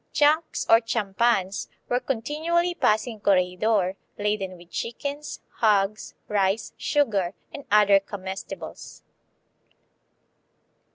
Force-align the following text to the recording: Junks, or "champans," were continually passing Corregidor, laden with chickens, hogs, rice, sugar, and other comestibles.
Junks, 0.13 0.65
or 0.67 0.81
"champans," 0.81 1.67
were 1.87 1.99
continually 1.99 2.73
passing 2.73 3.19
Corregidor, 3.19 3.97
laden 4.17 4.57
with 4.57 4.71
chickens, 4.71 5.41
hogs, 5.57 6.15
rice, 6.27 6.73
sugar, 6.75 7.35
and 7.53 7.65
other 7.71 7.99
comestibles. 7.99 9.03